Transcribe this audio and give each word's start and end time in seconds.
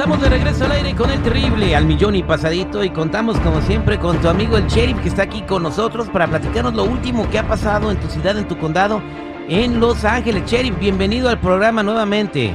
estamos 0.00 0.22
de 0.22 0.30
regreso 0.30 0.64
al 0.64 0.72
aire 0.72 0.94
con 0.94 1.10
el 1.10 1.22
terrible 1.22 1.76
al 1.76 1.84
millón 1.84 2.14
y 2.16 2.22
pasadito 2.22 2.82
y 2.82 2.88
contamos 2.88 3.38
como 3.40 3.60
siempre 3.60 3.98
con 3.98 4.16
tu 4.22 4.30
amigo 4.30 4.56
el 4.56 4.66
sheriff 4.66 4.98
que 5.00 5.08
está 5.10 5.24
aquí 5.24 5.42
con 5.42 5.62
nosotros 5.62 6.08
para 6.08 6.26
platicarnos 6.26 6.72
lo 6.72 6.84
último 6.84 7.28
que 7.28 7.38
ha 7.38 7.46
pasado 7.46 7.90
en 7.90 7.98
tu 8.00 8.08
ciudad, 8.08 8.38
en 8.38 8.48
tu 8.48 8.56
condado, 8.56 9.02
en 9.46 9.78
Los 9.78 10.06
Ángeles. 10.06 10.50
Sheriff, 10.50 10.78
bienvenido 10.78 11.28
al 11.28 11.38
programa 11.38 11.82
nuevamente. 11.82 12.54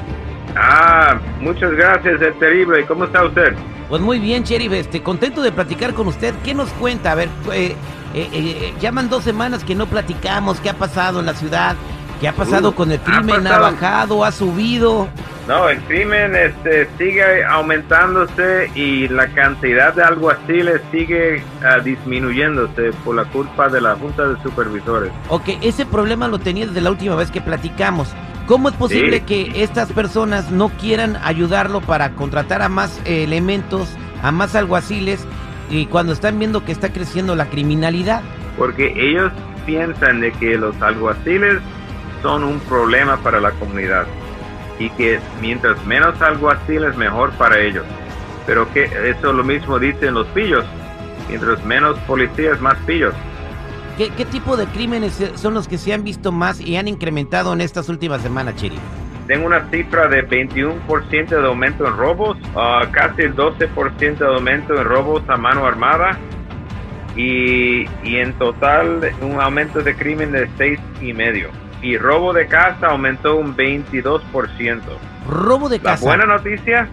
Ah, 0.55 1.19
muchas 1.39 1.69
gracias, 1.73 2.19
el 2.19 2.33
terrible. 2.39 2.81
¿Y 2.81 2.85
cómo 2.85 3.03
está 3.05 3.23
usted? 3.23 3.53
Pues 3.89 4.01
muy 4.01 4.17
bien, 4.17 4.41
sheriff, 4.41 4.71
este, 4.73 5.03
contento 5.03 5.43
de 5.43 5.51
platicar 5.51 5.93
con 5.93 6.07
usted. 6.07 6.33
¿Qué 6.43 6.55
nos 6.55 6.69
cuenta? 6.71 7.11
A 7.11 7.15
ver, 7.15 7.29
eh, 7.53 7.75
eh, 8.15 8.27
eh, 8.33 8.73
llaman 8.81 9.07
dos 9.07 9.23
semanas 9.23 9.63
que 9.63 9.75
no 9.75 9.85
platicamos. 9.85 10.59
¿Qué 10.61 10.71
ha 10.71 10.77
pasado 10.79 11.19
en 11.19 11.27
la 11.27 11.35
ciudad? 11.35 11.75
¿Qué 12.19 12.27
ha 12.27 12.33
pasado 12.33 12.69
Uh, 12.69 12.73
con 12.73 12.91
el 12.91 12.99
ha 12.99 13.03
crimen? 13.03 13.45
¿Ha, 13.45 13.49
pasado- 13.51 13.61
bajado? 13.71 14.25
¿Ha 14.25 14.31
subido? 14.31 15.07
No, 15.47 15.69
el 15.69 15.79
crimen 15.81 16.35
este, 16.35 16.87
sigue 16.97 17.43
aumentándose 17.45 18.71
y 18.73 19.07
la 19.07 19.27
cantidad 19.27 19.93
de 19.93 20.03
alguaciles 20.03 20.81
sigue 20.91 21.43
ah, 21.63 21.77
disminuyéndose 21.79 22.91
por 23.03 23.15
la 23.15 23.25
culpa 23.25 23.69
de 23.69 23.79
la 23.79 23.95
Junta 23.95 24.27
de 24.27 24.41
Supervisores. 24.41 25.11
Ok, 25.29 25.49
ese 25.61 25.85
problema 25.85 26.27
lo 26.27 26.39
tenía 26.39 26.65
desde 26.65 26.81
la 26.81 26.89
última 26.89 27.15
vez 27.15 27.29
que 27.29 27.41
platicamos. 27.41 28.11
¿Cómo 28.47 28.69
es 28.69 28.75
posible 28.75 29.19
Sí. 29.19 29.23
que 29.51 29.63
estas 29.63 29.91
personas 29.91 30.49
no 30.51 30.69
quieran 30.69 31.17
ayudarlo 31.23 31.79
para 31.81 32.11
contratar 32.11 32.63
a 32.63 32.69
más 32.69 32.99
eh, 33.05 33.23
elementos, 33.23 33.95
a 34.23 34.31
más 34.31 34.55
alguaciles, 34.55 35.27
y 35.69 35.85
cuando 35.87 36.13
están 36.13 36.39
viendo 36.39 36.63
que 36.65 36.71
está 36.71 36.91
creciendo 36.91 37.35
la 37.35 37.47
criminalidad? 37.49 38.21
Porque 38.57 38.93
ellos 38.95 39.31
piensan 39.65 40.21
de 40.21 40.31
que 40.31 40.57
los 40.57 40.79
alguaciles 40.81 41.59
son 42.21 42.43
un 42.43 42.59
problema 42.61 43.17
para 43.17 43.39
la 43.39 43.51
comunidad 43.51 44.05
y 44.79 44.89
que 44.91 45.19
mientras 45.41 45.83
menos 45.85 46.21
alguaciles 46.21 46.95
mejor 46.97 47.31
para 47.33 47.59
ellos. 47.59 47.85
Pero 48.45 48.71
que 48.73 48.83
eso 48.83 49.33
lo 49.33 49.43
mismo 49.43 49.79
dicen 49.79 50.13
los 50.13 50.27
pillos. 50.27 50.65
Mientras 51.27 51.63
menos 51.65 51.97
policías, 51.99 52.61
más 52.61 52.77
pillos. 52.85 53.13
¿Qué, 53.97 54.09
qué 54.09 54.25
tipo 54.25 54.57
de 54.57 54.65
crímenes 54.67 55.23
son 55.35 55.53
los 55.53 55.67
que 55.67 55.77
se 55.77 55.93
han 55.93 56.03
visto 56.03 56.31
más 56.31 56.59
y 56.59 56.75
han 56.75 56.87
incrementado 56.87 57.53
en 57.53 57.61
estas 57.61 57.89
últimas 57.89 58.21
semanas, 58.21 58.55
Cheri? 58.55 58.77
Tengo 59.27 59.47
una 59.47 59.67
cifra 59.71 60.07
de 60.07 60.27
21% 60.27 61.29
de 61.29 61.47
aumento 61.47 61.87
en 61.87 61.97
robos, 61.97 62.37
ah, 62.55 62.87
casi 62.91 63.23
el 63.23 63.35
12% 63.35 64.17
de 64.17 64.25
aumento 64.27 64.75
en 64.75 64.83
robos 64.83 65.23
a 65.29 65.37
mano 65.37 65.65
armada 65.65 66.19
y, 67.15 67.85
y 68.03 68.17
en 68.17 68.33
total 68.33 68.99
un 69.21 69.39
aumento 69.41 69.81
de 69.81 69.95
crimen 69.95 70.31
de 70.31 70.47
seis 70.57 70.79
y 71.85 71.97
robo 71.99 72.33
de 72.33 72.47
casa 72.47 72.87
aumentó 72.87 73.35
un 73.37 73.55
22%. 73.55 74.81
Robo 75.29 75.69
de 75.69 75.77
La 75.77 75.83
casa. 75.83 76.05
buena 76.05 76.25
noticia, 76.25 76.87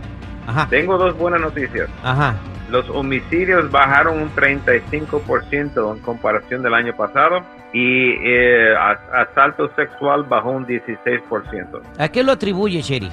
Ajá, 0.47 0.67
tengo 0.69 0.99
dos 0.99 1.17
buenas 1.17 1.41
noticias. 1.41 1.89
ajá. 2.03 2.35
Los 2.71 2.89
homicidios 2.89 3.71
bajaron 3.71 4.19
un 4.23 4.31
35% 4.35 5.95
en 5.95 6.01
comparación 6.03 6.63
del 6.63 6.73
año 6.75 6.95
pasado 6.97 7.41
y 7.73 8.13
eh, 8.25 8.75
asalto 9.13 9.71
sexual 9.77 10.25
bajó 10.25 10.51
un 10.53 10.67
16%. 10.67 11.81
¿A 11.99 12.09
qué 12.09 12.23
lo 12.23 12.33
atribuye, 12.33 12.81
Sheriff? 12.81 13.13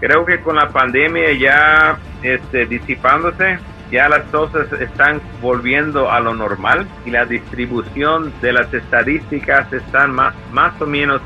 Creo 0.00 0.24
que 0.24 0.40
con 0.40 0.56
la 0.56 0.68
pandemia 0.70 1.32
ya 1.34 1.96
este, 2.22 2.66
disipándose, 2.66 3.58
ya 3.90 4.08
las 4.08 4.24
cosas 4.30 4.72
están 4.80 5.20
volviendo 5.40 6.10
a 6.10 6.20
lo 6.20 6.34
normal 6.34 6.86
y 7.04 7.10
la 7.10 7.24
distribución 7.24 8.32
de 8.40 8.52
las 8.52 8.72
estadísticas 8.72 9.72
están 9.72 10.12
más, 10.12 10.34
más 10.52 10.80
o 10.80 10.86
menos 10.86 11.20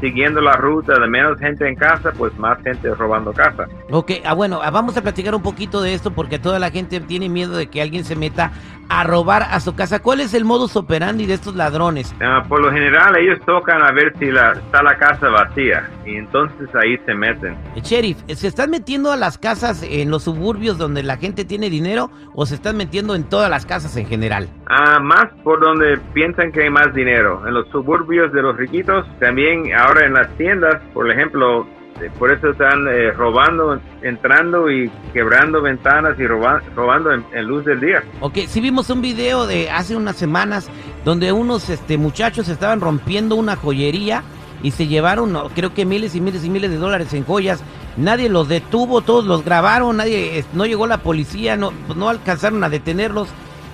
siguiendo 0.00 0.40
la 0.40 0.52
ruta 0.52 0.98
de 0.98 1.08
menos 1.08 1.38
gente 1.38 1.66
en 1.66 1.74
casa, 1.74 2.12
pues 2.12 2.36
más 2.38 2.62
gente 2.62 2.94
robando 2.94 3.32
casa. 3.32 3.66
Ok, 3.90 4.12
ah, 4.24 4.34
bueno, 4.34 4.60
ah, 4.62 4.70
vamos 4.70 4.96
a 4.96 5.02
platicar 5.02 5.34
un 5.34 5.42
poquito 5.42 5.80
de 5.80 5.94
esto 5.94 6.10
porque 6.10 6.38
toda 6.38 6.58
la 6.58 6.70
gente 6.70 7.00
tiene 7.00 7.28
miedo 7.28 7.56
de 7.56 7.68
que 7.68 7.80
alguien 7.80 8.04
se 8.04 8.16
meta 8.16 8.52
a 8.88 9.04
robar 9.04 9.42
a 9.42 9.60
su 9.60 9.74
casa. 9.74 10.00
¿Cuál 10.00 10.20
es 10.20 10.34
el 10.34 10.44
modus 10.44 10.76
operandi 10.76 11.26
de 11.26 11.34
estos 11.34 11.54
ladrones? 11.54 12.14
Ah, 12.20 12.42
por 12.48 12.60
lo 12.60 12.70
general 12.70 13.16
ellos 13.16 13.38
tocan 13.44 13.82
a 13.82 13.92
ver 13.92 14.12
si 14.18 14.26
la, 14.30 14.52
está 14.52 14.82
la 14.82 14.96
casa 14.96 15.28
vacía 15.28 15.88
y 16.04 16.16
entonces 16.16 16.68
ahí 16.74 16.98
se 17.04 17.14
meten. 17.14 17.56
Eh, 17.74 17.80
Sheriff, 17.82 18.18
¿se 18.28 18.48
están 18.48 18.70
metiendo 18.70 19.12
a 19.12 19.16
las 19.16 19.38
casas 19.38 19.82
en 19.82 20.10
los 20.10 20.24
suburbios 20.24 20.78
donde 20.78 21.02
la 21.02 21.16
gente 21.16 21.44
tiene 21.44 21.70
dinero 21.70 22.10
o 22.34 22.46
se 22.46 22.54
están 22.54 22.76
metiendo 22.76 23.14
en 23.14 23.24
todas 23.24 23.50
las 23.50 23.66
casas 23.66 23.96
en 23.96 24.06
general? 24.06 24.48
Ah, 24.66 24.98
más 25.00 25.26
por 25.42 25.60
donde 25.60 25.98
piensan 26.12 26.52
que 26.52 26.64
hay 26.64 26.70
más 26.70 26.94
dinero. 26.94 27.42
En 27.46 27.54
los 27.54 27.68
suburbios 27.70 28.32
de 28.32 28.42
los 28.42 28.56
riquitos, 28.56 29.06
también 29.18 29.72
ahora 29.74 30.06
en 30.06 30.14
las 30.14 30.28
tiendas, 30.36 30.80
por 30.92 31.10
ejemplo, 31.10 31.66
eh, 32.02 32.10
por 32.18 32.32
eso 32.32 32.50
están 32.50 32.86
eh, 32.88 33.10
robando, 33.12 33.80
entrando 34.02 34.70
y 34.70 34.90
quebrando 35.12 35.62
ventanas 35.62 36.18
y 36.18 36.26
roba- 36.26 36.62
robando 36.74 37.10
en, 37.12 37.24
luz 37.46 37.64
del 37.64 37.80
día. 37.80 38.02
Ok, 38.20 38.38
sí 38.48 38.60
vimos 38.60 38.90
un 38.90 39.00
video 39.02 39.46
de 39.46 39.70
hace 39.70 39.96
unas 39.96 40.16
semanas 40.16 40.68
donde 41.04 41.32
unos 41.32 41.68
este, 41.70 41.98
muchachos 41.98 42.48
estaban 42.48 42.80
rompiendo 42.80 43.36
una 43.36 43.56
joyería 43.56 44.22
y 44.62 44.70
se 44.70 44.86
llevaron 44.86 45.36
creo 45.54 45.74
que 45.74 45.84
miles 45.84 46.14
y 46.14 46.20
miles 46.20 46.44
y 46.44 46.50
miles 46.50 46.70
de 46.70 46.78
dólares 46.78 47.12
en 47.14 47.24
joyas. 47.24 47.62
Nadie 47.96 48.28
los 48.28 48.48
detuvo, 48.48 49.00
todos 49.00 49.24
los 49.24 49.44
grabaron, 49.44 49.96
nadie, 49.98 50.44
no 50.52 50.66
llegó 50.66 50.86
la 50.86 50.98
policía, 50.98 51.56
no, 51.56 51.72
pues, 51.86 51.96
no 51.98 52.08
alcanzaron 52.08 52.62
a 52.64 52.68
detenerlos. 52.68 53.28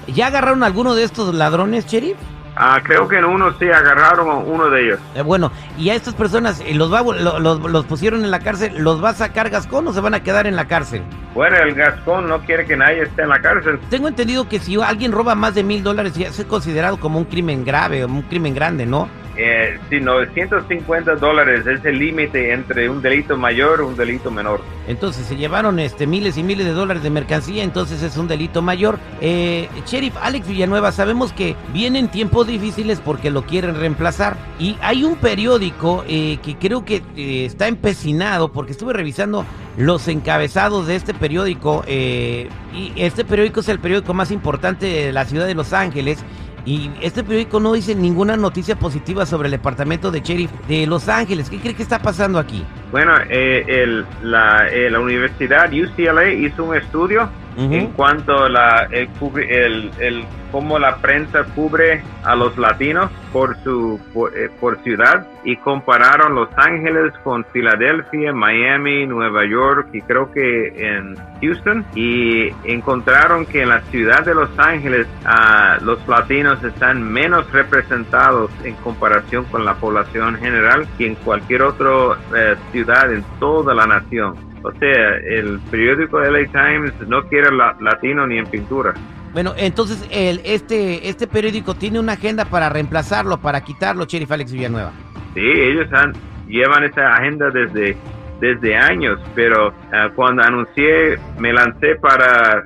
¿Ya 0.06 0.28
agarraron 0.28 0.62
alguno 0.62 0.94
de 0.94 1.04
estos 1.04 1.34
ladrones, 1.34 1.87
sheriff? 1.87 2.16
Ah, 2.55 2.81
creo 2.83 3.09
que 3.09 3.17
en 3.17 3.25
uno 3.25 3.53
sí 3.59 3.65
agarraron 3.71 4.29
a 4.29 4.35
uno 4.35 4.69
de 4.69 4.85
ellos. 4.85 5.01
Eh, 5.15 5.23
bueno, 5.23 5.51
y 5.79 5.89
a 5.91 5.95
estas 5.95 6.15
personas 6.15 6.61
eh, 6.61 6.75
los, 6.75 6.93
va, 6.93 6.99
a 6.99 7.03
vol- 7.03 7.19
lo- 7.21 7.39
los, 7.39 7.59
los 7.61 7.87
pusieron 7.87 8.25
en 8.25 8.31
la 8.31 8.41
cárcel, 8.41 8.75
¿los 8.79 9.03
va 9.03 9.11
a 9.11 9.15
sacar 9.15 9.49
Gascón 9.49 9.89
o 9.89 9.93
se 9.93 10.01
van 10.01 10.13
a 10.15 10.23
quedar 10.23 10.47
en 10.47 10.57
la 10.57 10.67
cárcel? 10.67 11.03
Bueno, 11.35 11.57
el 11.57 11.75
Gascón 11.75 12.29
no 12.29 12.41
quiere 12.41 12.67
que 12.67 12.77
nadie 12.77 13.05
esté 13.05 13.23
en 13.23 13.31
la 13.31 13.41
cárcel. 13.41 13.81
Tengo 13.89 14.07
entendido 14.09 14.49
que 14.49 14.59
si 14.61 14.79
alguien 14.81 15.13
roba 15.13 15.35
más 15.35 15.55
de 15.55 15.63
mil 15.65 15.83
dólares 15.83 16.13
ya 16.15 16.29
es 16.29 16.45
considerado 16.45 16.99
como 17.01 17.19
un 17.19 17.25
crimen 17.25 17.65
grave, 17.65 18.05
un 18.05 18.21
crimen 18.23 18.55
grande, 18.55 18.84
¿no? 18.84 19.09
Eh, 19.37 19.78
sí, 19.88 20.00
950 20.00 21.16
dólares 21.16 21.66
es 21.66 21.84
el 21.84 21.98
límite 21.98 22.53
entre 22.53 22.88
un 22.88 23.00
delito 23.00 23.37
mayor 23.37 23.81
y 23.81 23.84
un 23.84 23.97
delito 23.97 24.31
menor. 24.31 24.60
Entonces 24.87 25.26
se 25.26 25.37
llevaron 25.37 25.78
este 25.78 26.06
miles 26.06 26.37
y 26.37 26.43
miles 26.43 26.66
de 26.66 26.72
dólares 26.72 27.03
de 27.03 27.10
mercancía, 27.10 27.62
entonces 27.62 28.03
es 28.03 28.16
un 28.16 28.28
delito 28.28 28.62
mayor. 28.62 28.98
Eh, 29.21 29.69
Sheriff 29.87 30.15
Alex 30.21 30.48
Villanueva, 30.48 30.92
sabemos 30.92 31.32
que 31.32 31.56
vienen 31.72 32.09
tiempos 32.09 32.47
difíciles 32.47 33.00
porque 33.00 33.31
lo 33.31 33.44
quieren 33.44 33.76
reemplazar. 33.76 34.37
Y 34.59 34.76
hay 34.82 35.04
un 35.04 35.16
periódico 35.16 36.04
eh, 36.06 36.38
que 36.42 36.56
creo 36.56 36.84
que 36.84 37.03
eh, 37.16 37.44
está 37.47 37.69
empecinado 37.69 38.53
porque 38.53 38.72
estuve 38.72 38.92
revisando 38.92 39.47
los 39.76 40.06
encabezados 40.09 40.87
de 40.87 40.97
este 40.97 41.15
periódico. 41.15 41.84
eh, 41.87 42.48
y 42.75 42.92
este 42.97 43.25
periódico 43.25 43.60
es 43.60 43.69
el 43.69 43.78
periódico 43.78 44.15
más 44.15 44.31
importante 44.31 44.87
de 44.87 45.12
la 45.12 45.25
ciudad 45.25 45.47
de 45.47 45.54
Los 45.54 45.72
Ángeles. 45.72 46.25
Y 46.65 46.91
este 47.00 47.25
periódico 47.25 47.59
no 47.59 47.73
dice 47.73 47.95
ninguna 47.95 48.37
noticia 48.37 48.77
positiva 48.77 49.27
sobre 49.27 49.47
el 49.49 49.53
departamento 49.53 50.11
de 50.12 50.21
sheriff 50.21 50.50
de 50.69 50.87
Los 50.87 51.09
Ángeles. 51.09 51.50
¿Qué 51.50 51.59
cree 51.59 51.75
que 51.75 51.83
está 51.83 52.00
pasando 52.00 52.39
aquí? 52.39 52.65
Bueno, 52.93 53.15
eh, 53.28 53.65
el- 53.67 54.05
la, 54.23 54.69
eh, 54.71 54.89
la 54.91 55.01
universidad 55.01 55.72
UCLA 55.72 56.33
hizo 56.33 56.65
un 56.65 56.77
estudio 56.77 57.28
en 57.57 57.89
cuanto 57.89 58.45
a 58.45 58.48
la, 58.48 58.89
el, 58.92 59.09
el, 59.51 59.91
el- 59.98 60.25
cómo 60.53 60.78
la 60.78 60.97
prensa 60.99 61.45
cubre 61.57 62.03
a 62.22 62.37
los 62.37 62.57
latinos 62.59 63.10
por 63.33 63.57
su 63.65 63.99
por, 64.13 64.37
eh, 64.39 64.51
por 64.60 64.78
ciudad 64.84 65.27
y 65.45 65.57
compararon 65.57 66.34
Los 66.37 66.51
Ángeles 66.57 67.13
con 67.25 67.45
Filadelfia, 67.47 68.33
Miami, 68.33 69.07
Nueva 69.07 69.45
York 69.47 69.89
y 69.93 70.03
creo 70.03 70.31
que 70.31 70.69
en 70.77 71.16
Houston 71.41 71.84
y 71.97 72.51
encontraron 72.65 73.47
que 73.47 73.63
en 73.63 73.71
la 73.71 73.81
ciudad 73.91 74.25
de 74.25 74.34
Los 74.34 74.51
Ángeles 74.59 75.07
ah, 75.25 75.78
los 75.83 76.07
latinos 76.07 76.63
están 76.63 77.03
menos 77.03 77.51
representados 77.51 78.51
en 78.65 78.75
comparación 78.77 79.45
con 79.47 79.65
la 79.65 79.75
población 79.75 80.37
general 80.37 80.87
que 80.98 81.07
en 81.07 81.15
cualquier 81.16 81.63
otra 81.63 81.91
eh, 82.37 82.55
ciudad 82.71 83.13
en 83.13 83.25
toda 83.41 83.75
la 83.75 83.87
nación. 83.87 84.34
O 84.63 84.71
sea, 84.72 85.16
el 85.27 85.59
periódico 85.71 86.21
LA 86.21 86.47
Times 86.53 86.93
no 87.09 87.22
quiere 87.25 87.51
la- 87.51 87.75
latino 87.81 88.27
ni 88.28 88.39
en 88.39 88.47
pintura. 88.47 88.95
Bueno, 89.33 89.55
entonces 89.57 90.07
el, 90.11 90.41
este, 90.45 91.09
este 91.09 91.27
periódico 91.27 91.75
tiene 91.75 91.99
una 91.99 92.13
agenda 92.13 92.45
para 92.45 92.69
reemplazarlo, 92.69 93.39
para 93.41 93.63
quitarlo, 93.63 94.05
Sheriff 94.05 94.31
Alex 94.31 94.53
Villanueva. 94.53 94.93
Sí, 95.34 95.41
ellos 95.41 95.91
han, 95.93 96.13
llevan 96.47 96.84
esa 96.84 97.15
agenda 97.15 97.51
desde, 97.51 97.97
desde 98.41 98.77
años, 98.77 99.19
pero 99.34 99.73
ah, 99.93 100.11
cuando 100.15 100.43
anuncié, 100.43 101.19
me 101.39 101.53
lancé 101.53 101.97
para 101.97 102.63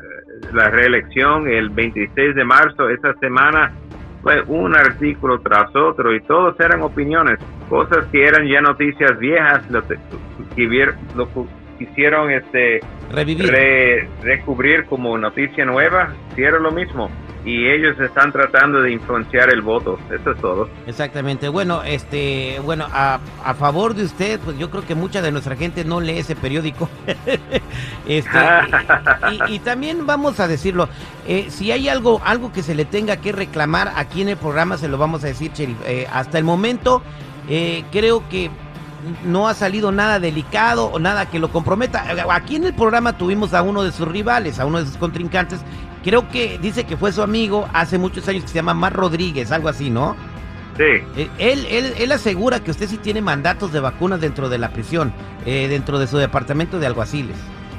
la 0.53 0.71
reelección 0.71 1.49
el 1.49 1.71
26 1.71 2.35
de 2.35 2.45
marzo, 2.45 2.89
esa 2.89 3.15
semana 3.15 3.73
fue 4.23 4.43
un 4.49 4.75
artículo 4.75 5.39
tras 5.41 5.75
otro 5.77 6.15
y 6.15 6.21
todos 6.23 6.59
eran 6.59 6.83
opiniones, 6.83 7.39
cosas 7.69 8.07
que 8.11 8.25
eran 8.25 8.47
ya 8.49 8.61
noticias 8.61 9.17
viejas, 9.21 9.63
lo, 9.71 9.83
que 9.87 9.97
lo 11.15 11.29
quisieron 11.79 12.31
este 12.31 12.81
Revivir. 13.11 13.51
re- 13.51 14.09
recubrir 14.23 14.87
como 14.87 15.17
noticia 15.19 15.65
nueva, 15.65 16.13
era 16.37 16.59
lo 16.59 16.71
mismo. 16.73 17.11
y 17.45 17.69
ellos 17.69 17.97
están 18.01 18.33
tratando 18.33 18.83
de 18.83 18.91
influenciar 18.91 19.51
el 19.53 19.63
voto, 19.63 20.01
eso 20.13 20.33
es 20.33 20.41
todo. 20.41 20.69
Exactamente. 20.89 21.49
Bueno, 21.49 21.81
este, 21.85 22.59
bueno, 22.65 22.89
a, 22.93 23.21
a 23.45 23.55
favor 23.55 23.95
de 23.95 24.03
usted, 24.03 24.41
pues 24.41 24.59
yo 24.59 24.69
creo 24.69 24.85
que 24.85 24.97
mucha 24.97 25.23
de 25.23 25.31
nuestra 25.31 25.55
gente 25.55 25.85
no 25.85 26.01
lee 26.01 26.19
ese 26.19 26.35
periódico. 26.35 26.89
este, 28.09 28.39
y, 29.49 29.55
y, 29.55 29.59
también 29.61 30.07
vamos 30.07 30.41
a 30.41 30.49
decirlo, 30.49 30.89
eh, 31.29 31.47
si 31.49 31.71
hay 31.71 31.89
algo, 31.89 32.21
algo 32.25 32.53
que 32.53 32.65
se 32.65 32.75
le 32.75 32.85
tenga 32.85 33.19
que 33.19 33.31
reclamar 33.31 33.93
aquí 33.95 34.23
en 34.23 34.29
el 34.31 34.37
programa, 34.37 34.77
se 34.77 34.89
lo 34.89 34.99
vamos 34.99 35.23
a 35.23 35.29
decir, 35.29 35.53
Cherif. 35.53 35.77
Eh, 35.87 36.07
hasta 36.13 36.39
el 36.39 36.45
momento, 36.45 37.01
eh, 37.49 37.85
creo 37.93 38.29
que 38.29 38.51
no 39.25 39.49
ha 39.49 39.55
salido 39.55 39.93
nada 39.93 40.19
delicado 40.19 40.87
o 40.87 40.99
nada 40.99 41.27
que 41.27 41.39
lo 41.39 41.51
comprometa. 41.51 42.05
Aquí 42.31 42.57
en 42.57 42.65
el 42.65 42.75
programa 42.75 43.17
tuvimos 43.17 43.55
a 43.55 43.63
uno 43.63 43.83
de 43.83 43.93
sus 43.93 44.09
rivales, 44.09 44.59
a 44.59 44.67
uno 44.67 44.79
de 44.79 44.87
sus 44.87 44.97
contrincantes. 44.97 45.61
Creo 46.03 46.29
que 46.29 46.59
dice 46.59 46.85
que 46.85 46.97
fue 46.97 47.13
su 47.13 47.23
amigo 47.23 47.69
hace 47.73 47.99
muchos 47.99 48.29
años 48.29 48.43
que 48.43 48.49
se 48.49 48.55
llama 48.55 48.75
Mar 48.75 48.93
Rodríguez, 48.93 49.51
algo 49.53 49.69
así, 49.69 49.91
¿no? 49.91 50.17
Sí. 50.77 50.85
Eh, 51.17 51.31
él, 51.39 51.67
él, 51.71 51.95
él 51.99 52.13
asegura 52.13 52.61
que 52.61 52.71
usted 52.71 52.89
sí 52.89 52.99
tiene 52.99 53.21
mandatos 53.21 53.73
de 53.73 53.81
vacunas 53.81 54.21
dentro 54.21 54.49
de 54.49 54.59
la 54.59 54.71
prisión, 54.71 55.13
eh, 55.47 55.69
dentro 55.69 55.99
de 55.99 56.07
su 56.07 56.19
departamento 56.19 56.79
de 56.79 56.87
alguaciles. 56.87 57.37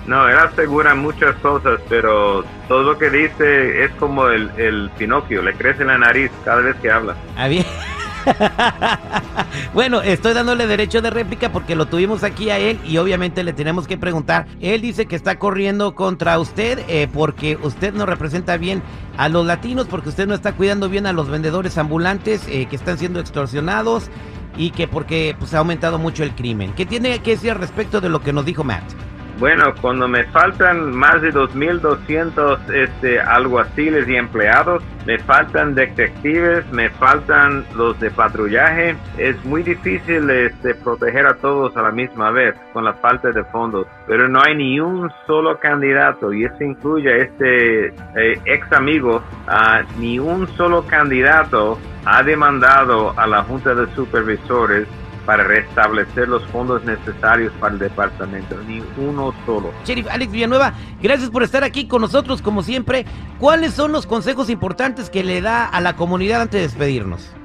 No, 0.07 0.27
él 0.27 0.37
asegura 0.37 0.95
muchas 0.95 1.35
cosas, 1.37 1.79
pero 1.89 2.43
todo 2.67 2.83
lo 2.83 2.97
que 2.97 3.09
dice 3.09 3.83
es 3.83 3.91
como 3.99 4.27
el, 4.29 4.49
el 4.57 4.89
Pinocchio, 4.97 5.41
le 5.41 5.53
crece 5.53 5.83
la 5.83 5.97
nariz 5.97 6.31
cada 6.45 6.61
vez 6.61 6.75
que 6.77 6.89
habla. 6.89 7.15
Ah, 7.37 7.47
bien. 7.47 7.65
bueno, 9.73 10.01
estoy 10.01 10.33
dándole 10.33 10.67
derecho 10.67 11.01
de 11.01 11.09
réplica 11.09 11.51
porque 11.51 11.75
lo 11.75 11.85
tuvimos 11.85 12.23
aquí 12.23 12.49
a 12.49 12.57
él 12.57 12.79
y 12.85 12.97
obviamente 12.97 13.43
le 13.43 13.53
tenemos 13.53 13.87
que 13.87 13.97
preguntar. 13.97 14.47
Él 14.59 14.81
dice 14.81 15.05
que 15.05 15.15
está 15.15 15.39
corriendo 15.39 15.95
contra 15.95 16.39
usted 16.39 16.79
eh, 16.87 17.07
porque 17.11 17.57
usted 17.61 17.93
no 17.93 18.05
representa 18.05 18.57
bien 18.57 18.81
a 19.17 19.29
los 19.29 19.45
latinos, 19.45 19.87
porque 19.87 20.09
usted 20.09 20.27
no 20.27 20.33
está 20.33 20.53
cuidando 20.53 20.89
bien 20.89 21.05
a 21.07 21.13
los 21.13 21.29
vendedores 21.29 21.77
ambulantes 21.77 22.47
eh, 22.47 22.67
que 22.69 22.75
están 22.75 22.97
siendo 22.97 23.19
extorsionados 23.19 24.09
y 24.57 24.71
que 24.71 24.87
porque 24.87 25.35
pues, 25.37 25.53
ha 25.53 25.59
aumentado 25.59 25.99
mucho 25.99 26.23
el 26.23 26.35
crimen. 26.35 26.73
¿Qué 26.73 26.85
tiene 26.85 27.19
que 27.19 27.31
decir 27.31 27.51
al 27.51 27.59
respecto 27.59 28.01
de 28.01 28.09
lo 28.09 28.21
que 28.21 28.33
nos 28.33 28.45
dijo 28.45 28.63
Matt? 28.63 29.06
Bueno, 29.39 29.71
cuando 29.81 30.07
me 30.07 30.23
faltan 30.25 30.95
más 30.95 31.21
de 31.21 31.31
2.200 31.31 32.73
este, 32.73 33.19
alguaciles 33.19 34.07
y 34.09 34.15
empleados, 34.15 34.81
me 35.05 35.19
faltan 35.19 35.75
detectives, 35.75 36.65
me 36.71 36.89
faltan 36.89 37.63
los 37.75 37.99
de 37.99 38.09
patrullaje, 38.09 38.95
es 39.19 39.43
muy 39.45 39.61
difícil 39.61 40.27
este, 40.31 40.73
proteger 40.73 41.27
a 41.27 41.35
todos 41.35 41.77
a 41.77 41.83
la 41.83 41.91
misma 41.91 42.31
vez 42.31 42.55
con 42.73 42.83
la 42.83 42.93
falta 42.93 43.29
de 43.29 43.43
fondos. 43.45 43.85
Pero 44.07 44.27
no 44.27 44.41
hay 44.41 44.55
ni 44.55 44.79
un 44.79 45.11
solo 45.27 45.59
candidato, 45.59 46.33
y 46.33 46.45
eso 46.45 46.63
incluye 46.63 47.13
a 47.13 47.17
este 47.17 47.87
eh, 47.87 48.41
ex 48.45 48.71
amigo, 48.73 49.21
uh, 49.47 49.99
ni 49.99 50.17
un 50.17 50.47
solo 50.57 50.83
candidato 50.87 51.77
ha 52.05 52.23
demandado 52.23 53.13
a 53.15 53.27
la 53.27 53.43
Junta 53.43 53.75
de 53.75 53.85
Supervisores 53.93 54.87
para 55.27 55.43
restablecer 55.43 56.29
los 56.29 56.41
fondos 56.47 56.85
necesarios 56.85 57.51
para 57.59 57.73
el 57.73 57.79
departamento, 57.79 58.55
ni 58.65 58.81
uno 58.97 59.33
solo. 59.45 59.73
Sheriff 59.83 60.07
Alex 60.09 60.31
Villanueva, 60.31 60.71
gracias 61.03 61.29
por 61.29 61.43
estar 61.43 61.65
aquí 61.65 61.85
con 61.85 62.01
nosotros 62.01 62.41
como 62.41 62.63
siempre. 62.63 63.05
¿Cuáles 63.37 63.73
son 63.73 63.91
los 63.91 64.07
consejos 64.07 64.49
importantes 64.49 65.09
que 65.09 65.25
le 65.25 65.41
da 65.41 65.65
a 65.65 65.81
la 65.81 65.97
comunidad 65.97 66.43
antes 66.43 66.61
de 66.61 66.67
despedirnos? 66.67 67.35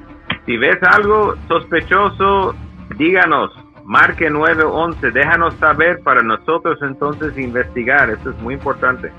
Si 0.47 0.57
ves 0.57 0.81
algo 0.85 1.35
sospechoso, 1.49 2.55
díganos, 2.99 3.51
marque 3.85 4.31
911, 4.31 5.11
déjanos 5.11 5.53
saber 5.55 6.01
para 6.05 6.23
nosotros 6.23 6.79
entonces 6.83 7.37
investigar, 7.37 8.11
eso 8.11 8.31
es 8.31 8.39
muy 8.39 8.55
importante. 8.55 9.11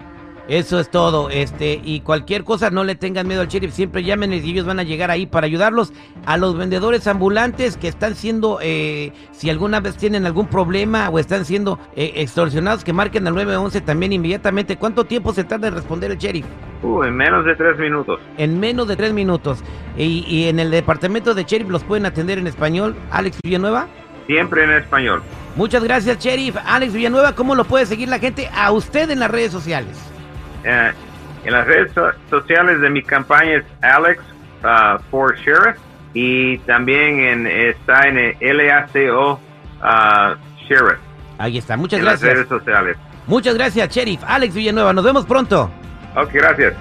Eso 0.49 0.77
es 0.77 0.91
todo, 0.91 1.29
este, 1.29 1.79
y 1.81 2.01
cualquier 2.01 2.43
cosa 2.43 2.69
no 2.69 2.83
le 2.83 2.95
tengan 2.95 3.25
miedo 3.27 3.39
al 3.39 3.47
sheriff, 3.47 3.73
siempre 3.73 4.03
llámenles 4.03 4.43
y 4.43 4.51
ellos 4.51 4.65
van 4.65 4.77
a 4.77 4.83
llegar 4.83 5.09
ahí 5.09 5.25
para 5.25 5.45
ayudarlos 5.45 5.93
a 6.25 6.35
los 6.35 6.57
vendedores 6.57 7.07
ambulantes 7.07 7.77
que 7.77 7.87
están 7.87 8.15
siendo, 8.15 8.59
eh, 8.61 9.13
si 9.31 9.49
alguna 9.49 9.79
vez 9.79 9.95
tienen 9.95 10.25
algún 10.25 10.47
problema 10.47 11.07
o 11.07 11.17
están 11.17 11.45
siendo 11.45 11.79
eh, 11.95 12.11
extorsionados, 12.15 12.83
que 12.83 12.91
marquen 12.91 13.25
al 13.25 13.35
911 13.35 13.79
también 13.81 14.11
inmediatamente. 14.11 14.75
¿Cuánto 14.75 15.05
tiempo 15.05 15.31
se 15.31 15.45
tarda 15.45 15.69
en 15.69 15.75
responder 15.75 16.11
el 16.11 16.17
sheriff? 16.17 16.45
Uh, 16.81 17.03
en 17.03 17.15
menos 17.15 17.45
de 17.45 17.55
tres 17.55 17.79
minutos. 17.79 18.19
En 18.37 18.59
menos 18.59 18.89
de 18.89 18.97
tres 18.97 19.13
minutos. 19.13 19.63
Y, 19.97 20.25
y 20.27 20.49
en 20.49 20.59
el 20.59 20.71
departamento 20.71 21.33
de 21.33 21.45
sheriff 21.45 21.69
los 21.69 21.85
pueden 21.85 22.05
atender 22.05 22.37
en 22.37 22.47
español, 22.47 22.95
Alex 23.11 23.39
Villanueva. 23.41 23.87
Siempre 24.27 24.65
en 24.65 24.71
español. 24.71 25.23
Muchas 25.55 25.81
gracias, 25.85 26.19
sheriff. 26.19 26.57
Alex 26.65 26.91
Villanueva, 26.91 27.33
¿cómo 27.33 27.55
lo 27.55 27.63
puede 27.63 27.85
seguir 27.85 28.09
la 28.09 28.19
gente 28.19 28.49
a 28.53 28.71
usted 28.73 29.09
en 29.09 29.19
las 29.19 29.31
redes 29.31 29.53
sociales? 29.53 30.12
Uh, 30.63 30.93
en 31.45 31.51
las 31.51 31.67
redes 31.67 31.91
sociales 32.29 32.79
de 32.79 32.89
mi 32.89 33.03
campaña 33.03 33.55
es 33.55 33.65
Alex 33.81 34.23
uh, 34.63 35.01
for 35.11 35.35
Sheriff 35.37 35.77
y 36.13 36.57
también 36.59 37.19
en, 37.19 37.47
está 37.47 38.07
en 38.07 38.35
el 38.39 38.57
LACO 38.57 39.33
uh, 39.33 40.35
Sheriff. 40.67 40.99
Ahí 41.37 41.57
está, 41.57 41.75
muchas 41.75 41.99
en 41.99 42.05
gracias. 42.05 42.23
Las 42.23 42.33
redes 42.33 42.47
sociales. 42.47 42.97
Muchas 43.27 43.55
gracias, 43.55 43.89
Sheriff. 43.89 44.21
Alex 44.25 44.53
Villanueva, 44.53 44.93
nos 44.93 45.03
vemos 45.03 45.25
pronto. 45.25 45.69
Ok, 46.15 46.29
gracias. 46.33 46.73